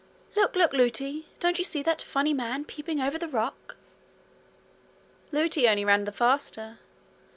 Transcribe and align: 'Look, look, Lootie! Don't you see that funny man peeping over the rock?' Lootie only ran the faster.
'Look, 0.35 0.55
look, 0.55 0.73
Lootie! 0.73 1.27
Don't 1.39 1.59
you 1.59 1.63
see 1.63 1.83
that 1.83 2.01
funny 2.01 2.33
man 2.33 2.65
peeping 2.65 2.99
over 2.99 3.19
the 3.19 3.27
rock?' 3.27 3.77
Lootie 5.31 5.67
only 5.69 5.85
ran 5.85 6.05
the 6.05 6.11
faster. 6.11 6.79